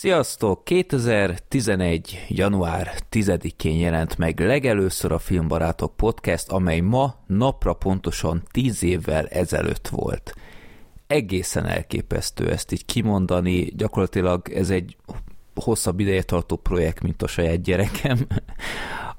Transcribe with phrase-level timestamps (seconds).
[0.00, 0.64] Sziasztok!
[0.64, 2.24] 2011.
[2.28, 9.88] január 10-én jelent meg legelőször a Filmbarátok podcast, amely ma napra pontosan 10 évvel ezelőtt
[9.88, 10.34] volt.
[11.06, 14.96] Egészen elképesztő ezt így kimondani, gyakorlatilag ez egy
[15.54, 18.26] hosszabb ideje tartó projekt, mint a saját gyerekem.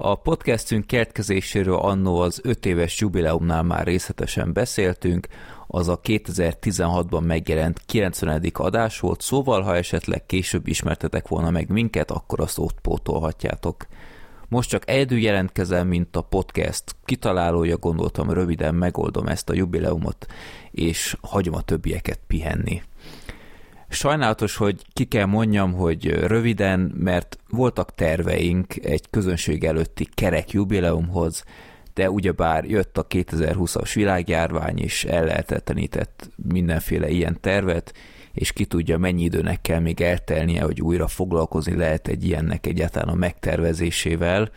[0.01, 5.27] A podcastünk kertkezéséről annó az 5 éves jubileumnál már részletesen beszéltünk,
[5.71, 8.43] az a 2016-ban megjelent 90.
[8.53, 13.87] adás volt, szóval ha esetleg később ismertetek volna meg minket, akkor azt ott pótolhatjátok.
[14.47, 20.25] Most csak egyedül jelentkezem, mint a podcast kitalálója, gondoltam röviden megoldom ezt a jubileumot,
[20.71, 22.81] és hagyom a többieket pihenni.
[23.89, 31.43] Sajnálatos, hogy ki kell mondjam, hogy röviden, mert voltak terveink egy közönség előtti kerek jubileumhoz,
[31.99, 37.93] de ugyebár jött a 2020-as világjárvány, és ellehetetlenített mindenféle ilyen tervet,
[38.33, 43.07] és ki tudja, mennyi időnek kell még eltelnie, hogy újra foglalkozni lehet egy ilyennek egyáltalán
[43.07, 44.51] a megtervezésével,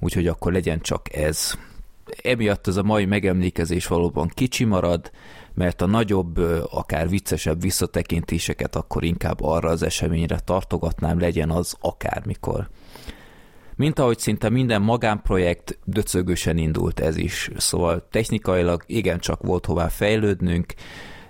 [0.00, 1.52] úgyhogy akkor legyen csak ez.
[2.22, 5.10] Emiatt ez a mai megemlékezés valóban kicsi marad,
[5.54, 6.38] mert a nagyobb,
[6.70, 12.68] akár viccesebb visszatekintéseket akkor inkább arra az eseményre tartogatnám, legyen az akármikor.
[13.78, 20.74] Mint ahogy szinte minden magánprojekt döcögösen indult ez is, szóval technikailag igencsak volt hová fejlődnünk,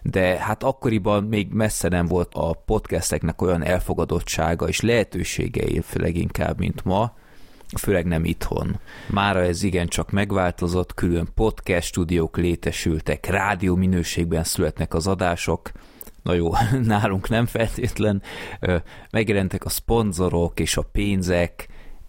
[0.02, 6.58] de hát akkoriban még messze nem volt a podcasteknek olyan elfogadottsága és lehetőségei, főleg inkább,
[6.58, 7.12] mint ma,
[7.78, 8.80] főleg nem itthon.
[9.08, 15.70] Mára ez igencsak megváltozott, külön podcast stúdiók létesültek, rádió minőségben születnek az adások,
[16.22, 16.50] na jó,
[16.82, 18.22] nálunk nem feltétlen,
[19.10, 21.67] megjelentek a szponzorok és a pénzek,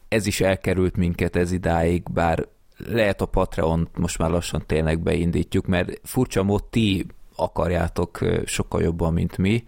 [0.10, 5.66] ez is elkerült minket ez idáig, bár lehet a Patreon most már lassan tényleg beindítjuk,
[5.66, 9.64] mert furcsa mód ti akarjátok sokkal jobban, mint mi,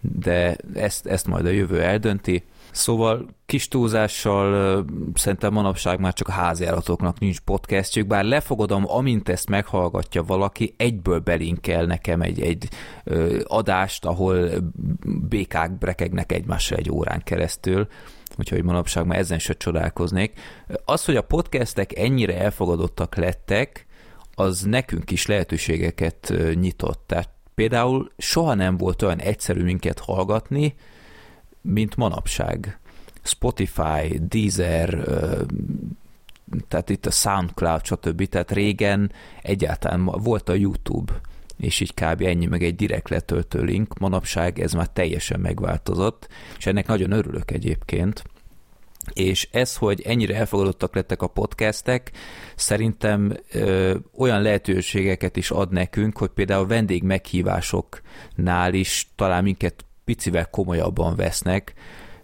[0.00, 2.44] de ezt, ezt majd a jövő eldönti.
[2.70, 9.48] Szóval kis túlzással szerintem manapság már csak a háziállatoknak nincs podcastjük, bár lefogadom, amint ezt
[9.48, 12.68] meghallgatja valaki, egyből belinkel nekem egy, egy
[13.44, 14.48] adást, ahol
[15.28, 17.88] békák brekegnek egymással egy órán keresztül,
[18.36, 20.40] úgyhogy manapság már ezen se csodálkoznék.
[20.84, 23.86] Az, hogy a podcastek ennyire elfogadottak lettek,
[24.34, 27.02] az nekünk is lehetőségeket nyitott.
[27.06, 30.74] Tehát például soha nem volt olyan egyszerű minket hallgatni,
[31.60, 32.78] mint manapság.
[33.22, 35.04] Spotify, Deezer,
[36.68, 38.28] tehát itt a SoundCloud, stb.
[38.28, 39.12] Tehát régen
[39.42, 41.20] egyáltalán volt a YouTube,
[41.60, 42.22] és így kb.
[42.22, 43.98] ennyi, meg egy direkt letöltő link.
[43.98, 48.24] Manapság ez már teljesen megváltozott, és ennek nagyon örülök egyébként.
[49.12, 52.10] És ez, hogy ennyire elfogadottak lettek a podcastek,
[52.56, 60.50] szerintem ö, olyan lehetőségeket is ad nekünk, hogy például vendég meghívásoknál is talán minket picivel
[60.50, 61.72] komolyabban vesznek.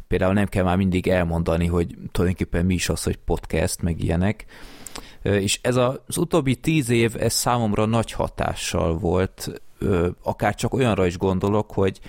[0.08, 4.44] Például nem kell már mindig elmondani, hogy tulajdonképpen mi is az, hogy podcast, meg ilyenek.
[5.24, 9.62] És ez az utóbbi tíz év, ez számomra nagy hatással volt,
[10.22, 12.00] akár csak olyanra is gondolok, hogy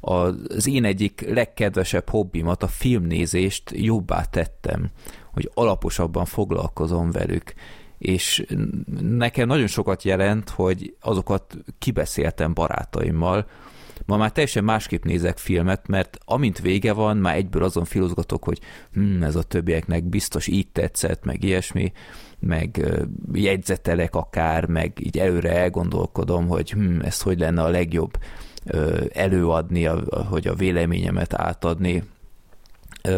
[0.00, 4.90] az én egyik legkedvesebb hobbimat, a filmnézést jobbá tettem,
[5.32, 7.54] hogy alaposabban foglalkozom velük.
[7.98, 8.44] És
[9.00, 13.46] nekem nagyon sokat jelent, hogy azokat kibeszéltem barátaimmal,
[14.06, 18.60] ma már teljesen másképp nézek filmet, mert amint vége van, már egyből azon filozgatok, hogy
[18.92, 21.92] hm, ez a többieknek biztos így tetszett, meg ilyesmi,
[22.40, 22.86] meg
[23.32, 28.18] jegyzetelek akár, meg így előre elgondolkodom, hogy hm, ezt hogy lenne a legjobb
[29.12, 29.84] előadni,
[30.28, 32.02] hogy a véleményemet átadni.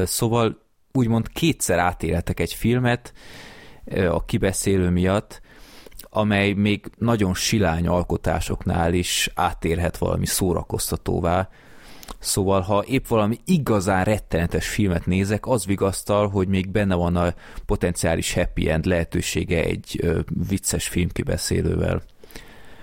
[0.05, 0.59] Szóval
[0.93, 3.13] úgymond kétszer átélhetek egy filmet
[4.11, 5.41] a kibeszélő miatt,
[6.11, 11.49] amely még nagyon silány alkotásoknál is átérhet valami szórakoztatóvá.
[12.19, 17.35] Szóval, ha épp valami igazán rettenetes filmet nézek, az vigasztal, hogy még benne van a
[17.67, 22.03] potenciális happy end lehetősége egy ö, vicces filmkibeszélővel.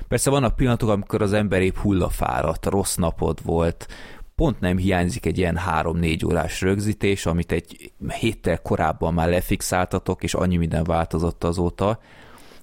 [0.08, 3.88] Persze vannak pillanatok, amikor az ember épp hullafáradt, rossz napod volt,
[4.36, 10.34] pont nem hiányzik egy ilyen három-négy órás rögzítés, amit egy héttel korábban már lefixáltatok, és
[10.34, 12.00] annyi minden változott azóta,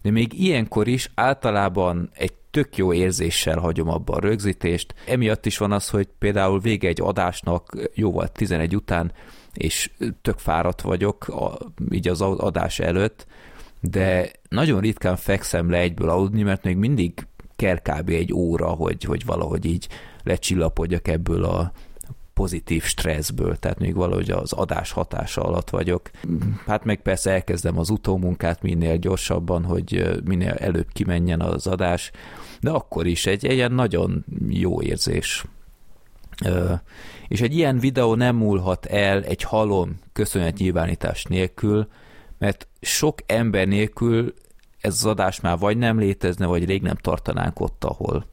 [0.03, 4.95] de még ilyenkor is általában egy tök jó érzéssel hagyom abba a rögzítést.
[5.07, 9.13] Emiatt is van az, hogy például vége egy adásnak jóval 11 után,
[9.55, 9.91] és
[10.23, 11.59] tök fáradt vagyok a,
[11.91, 13.27] így az adás előtt,
[13.81, 18.09] de nagyon ritkán fekszem le egyből aludni, mert még mindig kell kb.
[18.09, 19.89] egy óra, hogy, hogy valahogy így
[20.23, 21.73] lecsillapodjak ebből a
[22.35, 26.11] pozitív stresszből, tehát még valahogy az adás hatása alatt vagyok.
[26.67, 32.11] Hát meg persze elkezdem az utómunkát minél gyorsabban, hogy minél előbb kimenjen az adás,
[32.61, 35.45] de akkor is egy ilyen nagyon jó érzés.
[37.29, 41.89] És egy ilyen videó nem múlhat el egy halom köszönetnyilvánítás nélkül,
[42.39, 44.35] mert sok ember nélkül
[44.81, 48.27] ez az adás már vagy nem létezne, vagy rég nem tartanánk ott, ahol.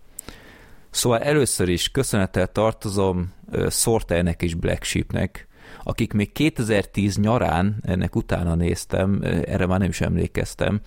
[0.92, 3.34] Szóval először is köszönettel tartozom
[3.70, 5.48] Sorternek és Black Sheepnek,
[5.84, 10.82] akik még 2010 nyarán, ennek utána néztem, erre már nem is emlékeztem,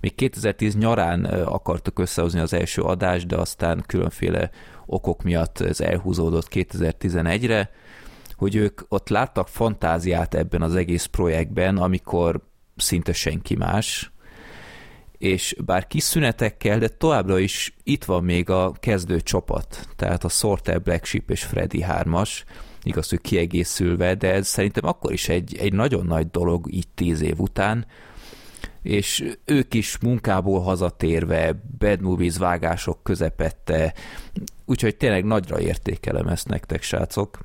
[0.00, 4.50] még 2010 nyarán akartuk összehozni az első adást, de aztán különféle
[4.86, 7.70] okok miatt ez elhúzódott 2011-re,
[8.36, 12.40] hogy ők ott láttak fantáziát ebben az egész projektben, amikor
[12.76, 14.12] szinte senki más,
[15.18, 20.28] és bár kis szünetekkel, de továbbra is itt van még a kezdő csapat, tehát a
[20.28, 22.30] Sorter, Black Sheep és Freddy 3-as,
[22.82, 27.20] igaz, hogy kiegészülve, de ez szerintem akkor is egy, egy nagyon nagy dolog így tíz
[27.20, 27.86] év után,
[28.82, 33.94] és ők is munkából hazatérve, bad movies vágások közepette,
[34.64, 37.38] úgyhogy tényleg nagyra értékelem ezt nektek, srácok.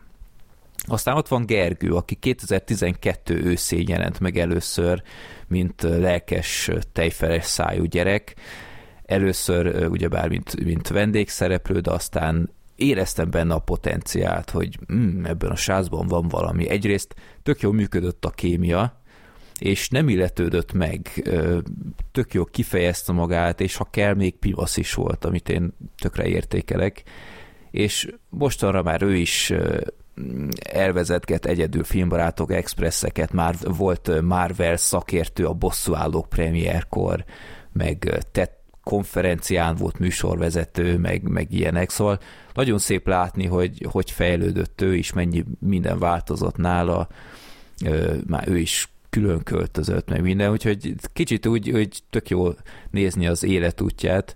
[0.88, 5.02] Aztán ott van Gergő, aki 2012 őszén jelent meg először,
[5.48, 8.36] mint lelkes, tejfeles szájú gyerek.
[9.06, 15.56] Először ugyebár mint, mint vendégszereplő, de aztán éreztem benne a potenciált, hogy mm, ebben a
[15.56, 16.70] sázban van valami.
[16.70, 19.02] Egyrészt tök jól működött a kémia,
[19.60, 21.30] és nem illetődött meg,
[22.12, 27.04] tök jó kifejezte magát, és ha kell, még pivasz is volt, amit én tökre értékelek,
[27.72, 29.54] és mostanra már ő is
[30.72, 37.26] elvezetget egyedül filmbarátok expresszeket, már volt Marvel szakértő a bosszúállók premierkor,
[37.74, 42.20] meg tett konferencián volt műsorvezető, meg, meg ilyenek, szóval
[42.54, 47.08] nagyon szép látni, hogy hogy fejlődött ő is, mennyi minden változott nála,
[48.28, 52.50] már ő is külön költözött, meg minden, úgyhogy kicsit úgy, hogy tök jó
[52.92, 54.36] nézni az életútját.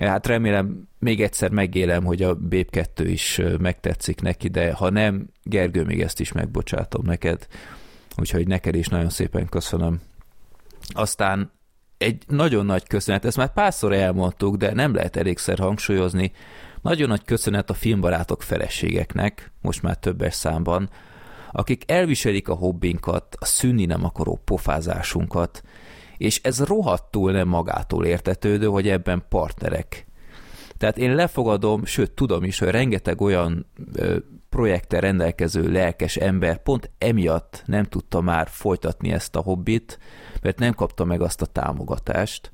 [0.00, 5.28] Hát remélem még egyszer megélem, hogy a Bép 2 is megtetszik neki, de ha nem,
[5.42, 7.46] Gergő, még ezt is megbocsátom neked.
[8.16, 10.00] Úgyhogy neked is nagyon szépen köszönöm.
[10.88, 11.50] Aztán
[11.98, 16.32] egy nagyon nagy köszönet, ezt már párszor elmondtuk, de nem lehet elégszer hangsúlyozni,
[16.82, 20.90] nagyon nagy köszönet a filmbarátok feleségeknek, most már többes számban,
[21.52, 25.62] akik elviselik a hobbinkat, a szűnni nem akaró pofázásunkat,
[26.22, 30.06] és ez rohadtul nem magától értetődő, hogy ebben partnerek.
[30.76, 34.16] Tehát én lefogadom, sőt tudom is, hogy rengeteg olyan ö,
[34.48, 39.98] projekte rendelkező lelkes ember pont emiatt nem tudta már folytatni ezt a hobbit,
[40.42, 42.52] mert nem kapta meg azt a támogatást,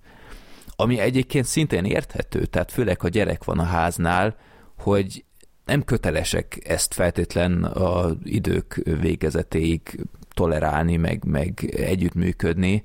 [0.77, 4.37] ami egyébként szintén érthető, tehát főleg, ha gyerek van a háznál,
[4.79, 5.25] hogy
[5.65, 12.85] nem kötelesek ezt feltétlen a idők végezetéig tolerálni, meg, meg együttműködni.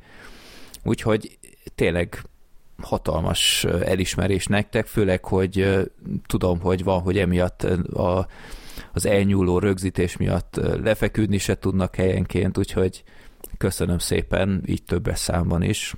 [0.84, 1.38] Úgyhogy
[1.76, 2.24] tényleg
[2.82, 5.80] hatalmas elismerés nektek, főleg, hogy
[6.26, 7.64] tudom, hogy van, hogy emiatt
[7.94, 8.28] a,
[8.94, 13.04] az elnyúló rögzítés miatt lefeküdni se tudnak helyenként, úgyhogy
[13.58, 15.96] köszönöm szépen, így többes számban is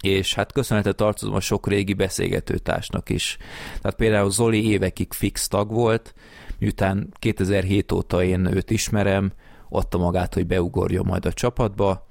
[0.00, 3.36] és hát köszönetet tartozom a sok régi beszélgetőtársnak is.
[3.80, 6.14] Tehát például Zoli évekig fix tag volt,
[6.58, 9.32] miután 2007 óta én őt ismerem,
[9.68, 12.07] adta magát, hogy beugorjon majd a csapatba,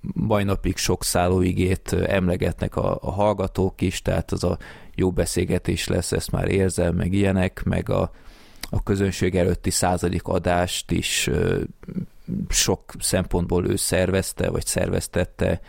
[0.00, 4.58] mai napig sok szállóigét emlegetnek a, a hallgatók is, tehát az a
[4.94, 8.10] jó beszélgetés lesz, ezt már érzem, meg ilyenek, meg a,
[8.70, 11.30] a közönség előtti századik adást is
[12.48, 15.60] sok szempontból ő szervezte, vagy szerveztette,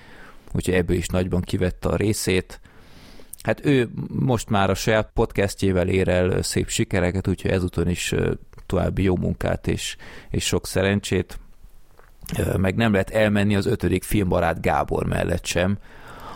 [0.52, 2.60] úgyhogy ebből is nagyban kivette a részét.
[3.42, 8.14] Hát ő most már a saját podcastjével ér el szép sikereket, úgyhogy ezúton is
[8.66, 9.96] további jó munkát és,
[10.30, 11.40] és sok szerencsét.
[12.58, 15.77] Meg nem lehet elmenni az ötödik filmbarát Gábor mellett sem,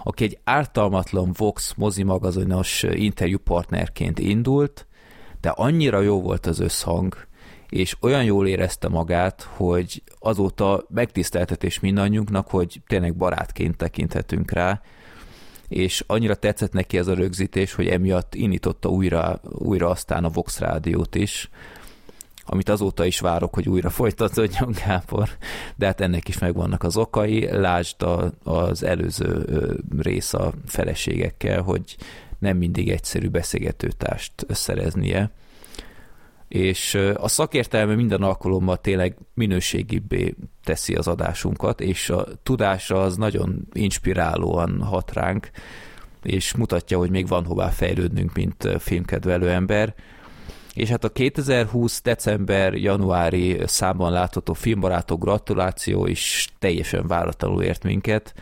[0.04, 4.88] aki egy ártalmatlan Vox mozimagazinos interjúpartnerként indult,
[5.42, 7.28] de annyira jó volt az összhang,
[7.70, 14.82] és olyan jól érezte magát, hogy azóta megtiszteltetés mindannyiunknak, hogy tényleg barátként tekinthetünk rá,
[15.68, 20.60] és annyira tetszett neki ez a rögzítés, hogy emiatt indította újra, újra aztán a Vox
[20.60, 21.50] rádiót is,
[22.52, 25.30] amit azóta is várok, hogy újra folytatódjon Gábor,
[25.76, 27.46] de hát ennek is megvannak az okai.
[27.52, 29.46] Lásd a, az előző
[29.98, 31.96] rész a feleségekkel, hogy
[32.40, 35.32] nem mindig egyszerű beszélgetőtást szereznie
[36.50, 43.68] és a szakértelme minden alkalommal tényleg minőségibbé teszi az adásunkat, és a tudása az nagyon
[43.74, 45.50] inspirálóan hat ránk,
[46.24, 49.96] és mutatja, hogy még van hová fejlődnünk, mint filmkedvelő ember.
[50.74, 52.02] És hát a 2020.
[52.02, 58.34] december-januári számban látható filmbarátok gratuláció is teljesen váratlanul ért minket,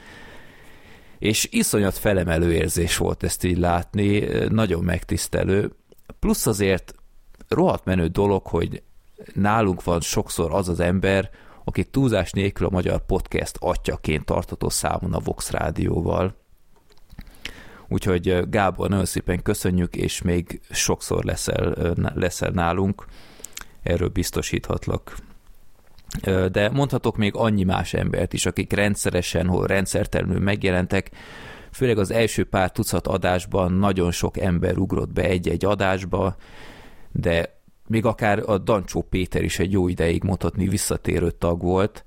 [1.20, 4.20] és iszonyat felemelő érzés volt ezt így látni,
[4.50, 5.72] nagyon megtisztelő.
[6.20, 6.96] Plusz azért
[7.48, 8.82] rohadt menő dolog, hogy
[9.34, 11.30] nálunk van sokszor az az ember,
[11.64, 16.36] aki túlzás nélkül a magyar podcast atyaként tartató számon a Vox Rádióval.
[17.90, 23.06] Úgyhogy Gábor, nagyon szépen köszönjük, és még sokszor leszel, leszel nálunk,
[23.84, 25.18] erről biztosíthatlak.
[26.52, 31.12] De mondhatok még annyi más embert is, akik rendszeresen, hol rendszertelenül megjelentek,
[31.72, 36.36] főleg az első pár tucat adásban nagyon sok ember ugrott be egy-egy adásba,
[37.12, 42.06] de még akár a Dancsó Péter is egy jó ideig mondhatni visszatérő tag volt,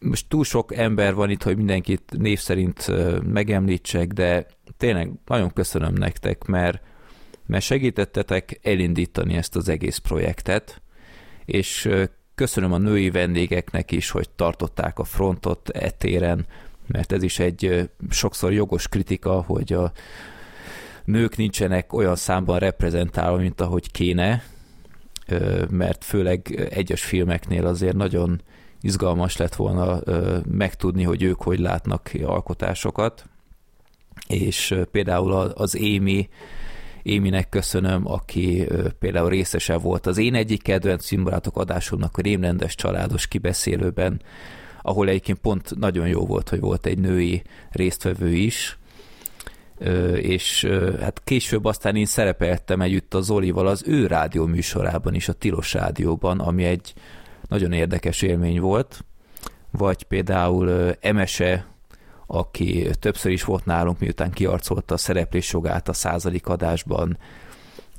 [0.00, 2.92] most túl sok ember van itt, hogy mindenkit név szerint
[3.32, 6.82] megemlítsek, de tényleg nagyon köszönöm nektek, mert,
[7.46, 10.82] mert segítettetek elindítani ezt az egész projektet,
[11.44, 11.88] és
[12.34, 16.46] köszönöm a női vendégeknek is, hogy tartották a frontot etéren,
[16.86, 19.92] mert ez is egy sokszor jogos kritika, hogy a
[21.04, 24.42] nők nincsenek olyan számban reprezentálva, mint ahogy kéne,
[25.70, 28.42] mert főleg egyes filmeknél azért nagyon
[28.80, 30.00] izgalmas lett volna
[30.50, 33.24] megtudni, hogy ők hogy látnak alkotásokat,
[34.28, 36.28] és például az Émi,
[37.02, 38.66] Éminek köszönöm, aki
[38.98, 44.22] például részese volt az én egyik kedvenc filmbarátok adásomnak a Rémrendes családos kibeszélőben,
[44.82, 48.78] ahol egyébként pont nagyon jó volt, hogy volt egy női résztvevő is,
[50.14, 50.68] és
[51.00, 55.72] hát később aztán én szerepeltem együtt a Zolival az ő rádió műsorában is, a Tilos
[55.72, 56.94] Rádióban, ami egy
[57.48, 59.04] nagyon érdekes élmény volt,
[59.70, 61.66] vagy például Emese,
[62.26, 67.18] aki többször is volt nálunk, miután kiarcolta a szereplés jogát a századik adásban,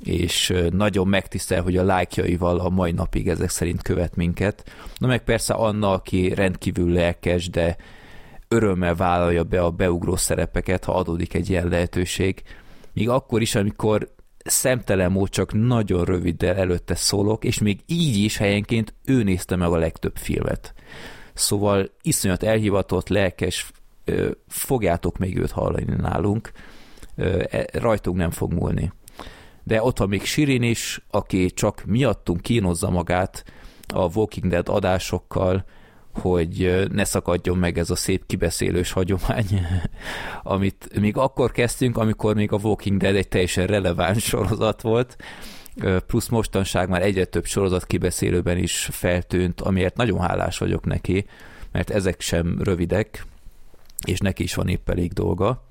[0.04, 4.70] és nagyon megtisztel, hogy a lájkjaival a mai napig ezek szerint követ minket.
[4.96, 7.76] Na meg persze Anna, aki rendkívül lelkes, de
[8.48, 12.42] örömmel vállalja be a beugró szerepeket, ha adódik egy ilyen lehetőség.
[12.92, 18.36] Míg akkor is, amikor szemtelen mód csak nagyon röviddel előtte szólok, és még így is
[18.36, 20.74] helyenként ő nézte meg a legtöbb filmet.
[21.34, 23.70] Szóval iszonyat elhivatott, lelkes,
[24.48, 26.50] fogjátok még őt hallani nálunk,
[27.16, 28.92] e, rajtunk nem fog múlni.
[29.62, 33.44] De ott van még Sirin is, aki csak miattunk kínozza magát
[33.86, 35.64] a Walking Dead adásokkal,
[36.20, 39.66] hogy ne szakadjon meg ez a szép kibeszélős hagyomány,
[40.42, 45.16] amit még akkor kezdtünk, amikor még a Walking Dead egy teljesen releváns sorozat volt,
[46.06, 51.24] plusz mostanság már egyre több sorozat kibeszélőben is feltűnt, amiért nagyon hálás vagyok neki,
[51.72, 53.26] mert ezek sem rövidek,
[54.06, 55.64] és neki is van épp elég dolga.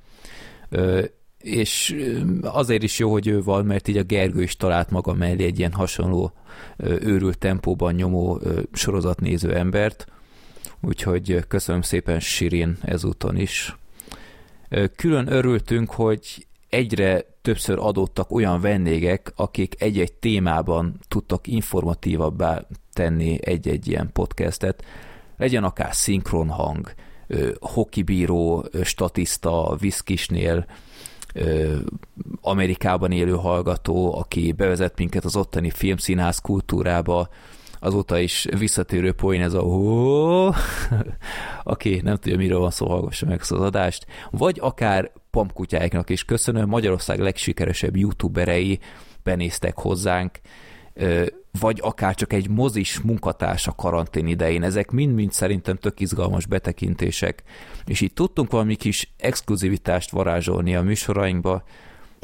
[1.38, 1.96] És
[2.42, 5.60] azért is jó, hogy ő van, mert így a Gergő is talált maga mellé egy
[5.60, 6.34] ilyen hasonló
[6.78, 8.42] őrült tempóban nyomó
[8.74, 10.08] sorozatnéző embert,
[10.82, 13.78] úgyhogy köszönöm szépen Sirin ezúton is.
[14.96, 23.88] Külön örültünk, hogy egyre többször adottak olyan vendégek, akik egy-egy témában tudtak informatívabbá tenni egy-egy
[23.88, 24.84] ilyen podcastet,
[25.38, 26.94] legyen akár szinkron hang,
[27.60, 30.66] hokibíró, statiszta, viszkisnél,
[32.42, 37.30] Amerikában élő hallgató, aki bevezet minket az ottani filmszínház kultúrába,
[37.80, 40.46] azóta is visszatérő poén ez a hó,
[41.64, 46.70] aki nem tudja, miről van szó, hallgassa meg az adást, vagy akár pampkutyáiknak is köszönöm,
[46.70, 48.80] Magyarország legsikeresebb youtuberei
[49.24, 50.40] benéztek hozzánk,
[51.60, 54.64] vagy akár csak egy mozis munkatárs a karantén idején.
[54.64, 57.44] Ezek mind-mind szerintem tök izgalmas betekintések,
[57.86, 61.64] és itt tudtunk valami kis exkluzivitást varázsolni a műsorainkba,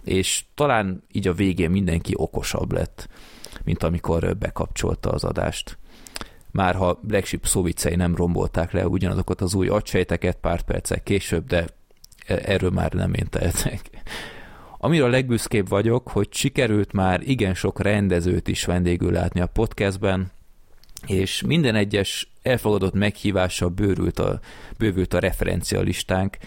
[0.03, 3.09] és talán így a végén mindenki okosabb lett
[3.65, 5.77] mint amikor bekapcsolta az adást.
[6.51, 11.47] Már ha Black Sheep szóvicei nem rombolták le ugyanazokat az új agysejteket pár perccel később,
[11.47, 11.67] de
[12.25, 13.89] e- erről már nem én tehetek.
[14.77, 20.31] Amire a legbüszkébb vagyok, hogy sikerült már igen sok rendezőt is vendégül látni a podcastben,
[21.07, 24.39] és minden egyes elfogadott meghívással bővült a,
[24.77, 26.37] bővült a referencialistánk,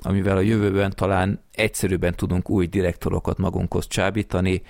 [0.00, 4.62] amivel a jövőben talán egyszerűbben tudunk új direktorokat magunkhoz csábítani,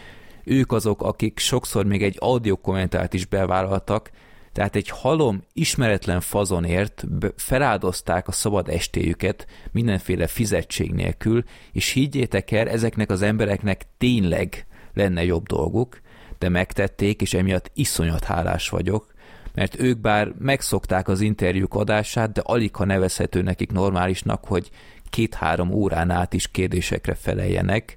[0.45, 4.11] ők azok, akik sokszor még egy audio kommentárt is bevállaltak,
[4.53, 7.05] tehát egy halom, ismeretlen fazonért
[7.37, 11.43] feláldozták a szabad estéjüket mindenféle fizetség nélkül,
[11.73, 16.01] és higgyétek el, ezeknek az embereknek tényleg lenne jobb dolguk,
[16.39, 19.15] de megtették, és emiatt iszonyat hálás vagyok,
[19.55, 24.71] mert ők bár megszokták az interjúk adását, de alig ha nevezhető nekik normálisnak, hogy
[25.11, 27.97] két-három órán át is kérdésekre feleljenek,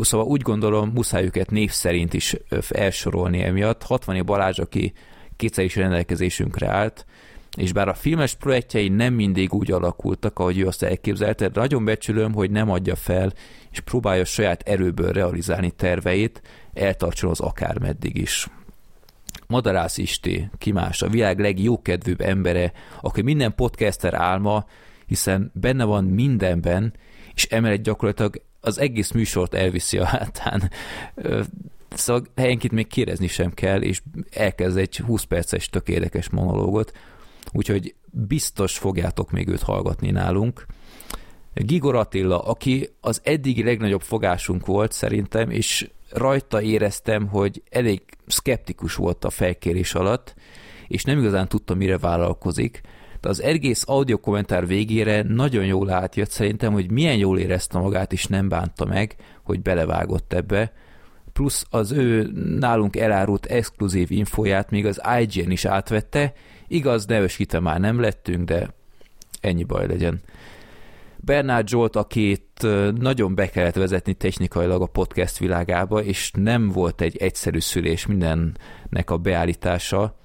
[0.00, 2.36] Szóval úgy gondolom, muszáj őket név szerint is
[2.68, 3.82] elsorolni emiatt.
[3.82, 4.92] 60 Balázs, aki
[5.36, 7.06] kétszer is rendelkezésünkre állt,
[7.56, 12.32] és bár a filmes projektjei nem mindig úgy alakultak, ahogy ő azt elképzelte, nagyon becsülöm,
[12.32, 13.32] hogy nem adja fel,
[13.70, 16.42] és próbálja saját erőből realizálni terveit,
[16.74, 18.48] eltartson az akármeddig is.
[19.46, 24.66] Madarász Isti, ki más, a világ legjókedvűbb embere, aki minden podcaster álma,
[25.12, 26.92] hiszen benne van mindenben,
[27.34, 30.70] és emellett gyakorlatilag az egész műsort elviszi a hátán.
[31.88, 36.92] Szóval helyenként még kérdezni sem kell, és elkezd egy 20 perces tökéletes monológot,
[37.52, 40.66] úgyhogy biztos fogjátok még őt hallgatni nálunk.
[41.54, 48.94] Gigor Attila, aki az eddigi legnagyobb fogásunk volt szerintem, és rajta éreztem, hogy elég skeptikus
[48.94, 50.34] volt a felkérés alatt,
[50.88, 52.80] és nem igazán tudta, mire vállalkozik,
[53.22, 58.12] de az egész audio kommentár végére nagyon jól átjött szerintem, hogy milyen jól érezte magát,
[58.12, 60.72] és nem bánta meg, hogy belevágott ebbe,
[61.32, 66.32] plusz az ő nálunk elárult exkluzív infóját még az IGN is átvette,
[66.68, 68.74] igaz, nevesítve már nem lettünk, de
[69.40, 70.20] ennyi baj legyen.
[71.16, 77.16] Bernard Zsolt, akit nagyon be kellett vezetni technikailag a podcast világába, és nem volt egy
[77.16, 80.16] egyszerű szülés mindennek a beállítása,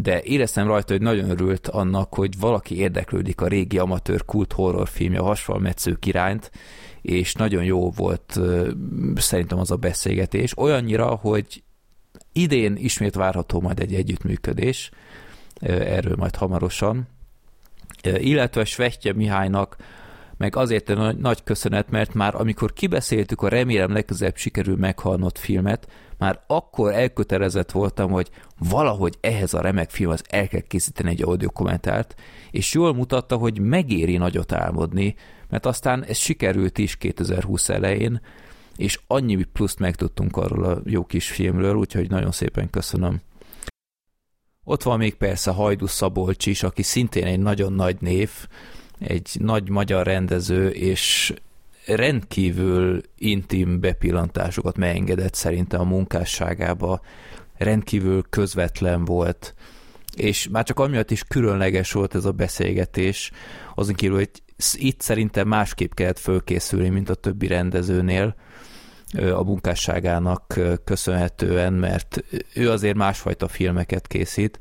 [0.00, 5.18] de éreztem rajta, hogy nagyon örült annak, hogy valaki érdeklődik a régi amatőr kult horrorfilmje,
[5.18, 6.50] a Hasfalmetszők irányt,
[7.02, 8.40] és nagyon jó volt
[9.14, 11.62] szerintem az a beszélgetés, olyannyira, hogy
[12.32, 14.90] idén ismét várható majd egy együttműködés,
[15.60, 17.08] erről majd hamarosan,
[18.02, 19.76] illetve Svetje Mihálynak
[20.38, 25.88] meg azért egy nagy köszönet, mert már amikor kibeszéltük a remélem legközelebb sikerül meghalnott filmet,
[26.18, 31.50] már akkor elkötelezett voltam, hogy valahogy ehhez a remek filmhez el kell készíteni egy audio
[31.50, 32.14] kommentárt,
[32.50, 35.14] és jól mutatta, hogy megéri nagyot álmodni,
[35.48, 38.20] mert aztán ez sikerült is 2020 elején,
[38.76, 43.20] és annyi pluszt megtudtunk arról a jó kis filmről, úgyhogy nagyon szépen köszönöm.
[44.64, 48.30] Ott van még persze Hajdu Szabolcs is, aki szintén egy nagyon nagy név,
[48.98, 51.34] egy nagy magyar rendező, és
[51.86, 57.00] rendkívül intim bepillantásokat megengedett szerintem a munkásságába,
[57.56, 59.54] rendkívül közvetlen volt,
[60.16, 63.30] és már csak amiatt is különleges volt ez a beszélgetés,
[63.74, 64.30] azon kívül, hogy
[64.72, 68.34] itt szerintem másképp kellett fölkészülni, mint a többi rendezőnél
[69.32, 74.58] a munkásságának köszönhetően, mert ő azért másfajta filmeket készít.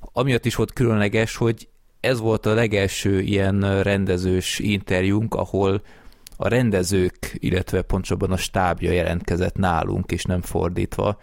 [0.00, 1.68] Amiatt is volt különleges, hogy
[2.04, 5.82] ez volt a legelső ilyen rendezős interjúnk, ahol
[6.36, 11.20] a rendezők, illetve pontosabban a stábja jelentkezett nálunk, és nem fordítva.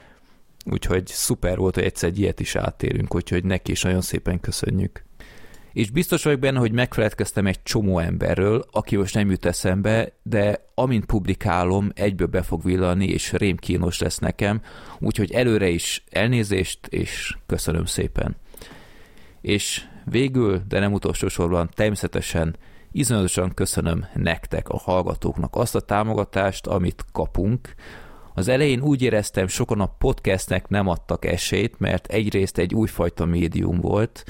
[0.65, 5.03] Úgyhogy szuper volt, hogy egyszer egy ilyet is áttérünk, úgyhogy neki is nagyon szépen köszönjük.
[5.73, 10.65] És biztos vagyok benne, hogy megfeledkeztem egy csomó emberről, aki most nem jut eszembe, de
[10.75, 14.61] amint publikálom, egyből be fog villani, és rémkínos lesz nekem,
[14.99, 18.35] úgyhogy előre is elnézést, és köszönöm szépen.
[19.41, 22.55] És végül, de nem utolsó sorban természetesen
[22.91, 27.73] iszonyatosan köszönöm nektek, a hallgatóknak azt a támogatást, amit kapunk.
[28.33, 33.79] Az elején úgy éreztem, sokan a podcastnek nem adtak esélyt, mert egyrészt egy újfajta médium
[33.79, 34.23] volt,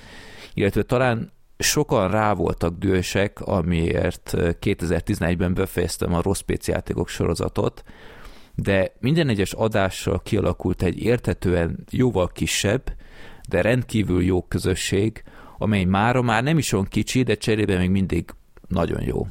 [0.53, 7.83] illetve talán sokan rá voltak dühösek, amiért 2011-ben befejeztem a rossz játékok sorozatot,
[8.55, 12.93] de minden egyes adással kialakult egy értetően jóval kisebb,
[13.49, 15.23] de rendkívül jó közösség,
[15.61, 18.29] amely mára már nem is olyan kicsi, de cserébe még mindig
[18.67, 19.27] nagyon jó.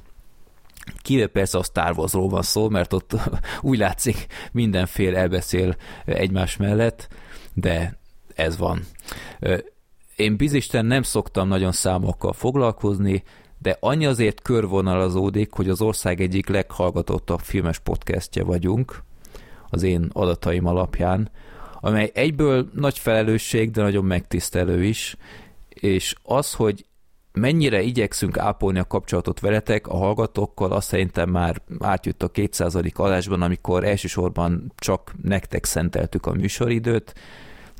[1.02, 3.16] Kivéve persze a Star Warsról van szó, mert ott
[3.60, 7.08] úgy látszik mindenféle elbeszél egymás mellett,
[7.54, 7.98] de
[8.34, 8.80] ez van.
[10.16, 13.22] Én bizisten nem szoktam nagyon számokkal foglalkozni,
[13.58, 19.02] de annyi azért körvonalazódik, hogy az ország egyik leghallgatottabb filmes podcastja vagyunk,
[19.70, 21.30] az én adataim alapján,
[21.80, 25.16] amely egyből nagy felelősség, de nagyon megtisztelő is,
[25.80, 26.84] és az, hogy
[27.32, 32.74] mennyire igyekszünk ápolni a kapcsolatot veletek, a hallgatókkal, azt szerintem már átjött a 200.
[32.94, 37.14] adásban, amikor elsősorban csak nektek szenteltük a műsoridőt,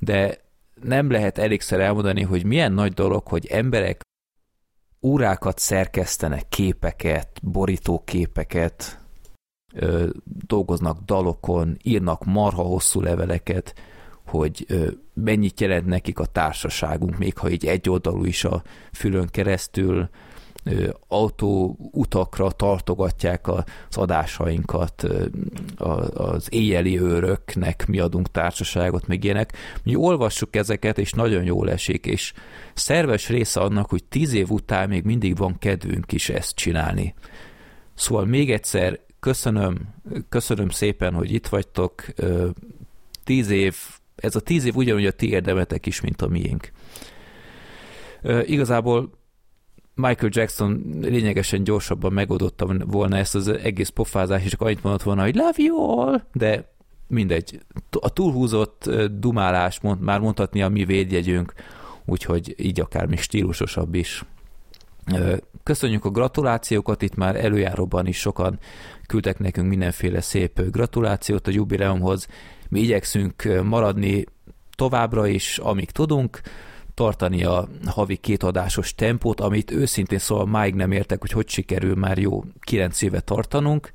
[0.01, 0.39] de
[0.83, 4.01] nem lehet elégszer elmondani, hogy milyen nagy dolog, hogy emberek
[5.03, 9.01] órákat szerkesztenek, képeket, borítóképeket,
[10.47, 13.75] dolgoznak dalokon, írnak marha hosszú leveleket,
[14.31, 14.67] hogy
[15.15, 18.63] mennyit jelent nekik a társaságunk, még ha így egyoldalú is a
[18.93, 20.09] fülön keresztül,
[21.09, 23.65] autóutakra tartogatják az
[23.97, 25.07] adásainkat,
[26.15, 29.53] az éjjeli őröknek mi adunk társaságot, meg ilyenek.
[29.83, 32.33] Mi olvassuk ezeket, és nagyon jól esik, és
[32.75, 37.15] szerves része annak, hogy tíz év után még mindig van kedvünk is ezt csinálni.
[37.95, 39.95] Szóval még egyszer köszönöm,
[40.29, 42.05] köszönöm szépen, hogy itt vagytok.
[43.25, 43.77] Tíz év
[44.21, 46.71] ez a tíz év ugyanúgy a ti érdemetek is, mint a miénk.
[48.45, 49.19] Igazából
[49.95, 55.23] Michael Jackson lényegesen gyorsabban megoldotta volna ezt az egész pofázást, és csak annyit mondott volna,
[55.23, 56.73] hogy love you all, de
[57.07, 57.61] mindegy.
[58.01, 61.53] A túlhúzott dumálás mond, már mondhatni a mi védjegyünk,
[62.05, 64.25] úgyhogy így akár még stílusosabb is.
[65.63, 68.59] Köszönjük a gratulációkat, itt már előjáróban is sokan
[69.07, 72.29] küldtek nekünk mindenféle szép gratulációt a jubileumhoz.
[72.71, 74.25] Mi igyekszünk maradni
[74.77, 76.41] továbbra is, amíg tudunk,
[76.95, 82.19] tartani a havi kétadásos tempót, amit őszintén szóval máig nem értek, hogy hogy sikerül már
[82.19, 83.93] jó kilenc éve tartanunk.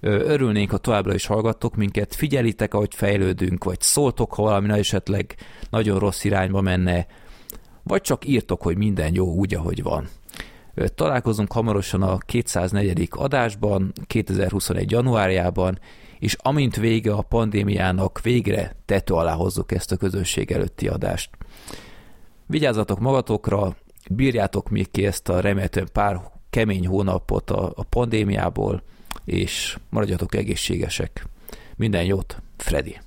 [0.00, 5.34] Örülnénk, ha továbbra is hallgattok minket, figyelitek, ahogy fejlődünk, vagy szóltok, ha valami esetleg
[5.70, 7.06] nagyon rossz irányba menne,
[7.82, 10.08] vagy csak írtok, hogy minden jó úgy, ahogy van.
[10.94, 13.08] Találkozunk hamarosan a 204.
[13.10, 14.90] adásban, 2021.
[14.90, 15.78] januárjában,
[16.22, 21.30] és amint vége a pandémiának, végre tető alá hozzuk ezt a közönség előtti adást.
[22.46, 23.76] Vigyázzatok magatokra,
[24.10, 28.82] bírjátok még ki ezt a remélhetően pár kemény hónapot a, a pandémiából,
[29.24, 31.26] és maradjatok egészségesek.
[31.76, 32.98] Minden jót, Freddy!